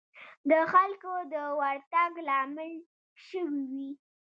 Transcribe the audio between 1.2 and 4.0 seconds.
د ورتګ لامل شوې وي.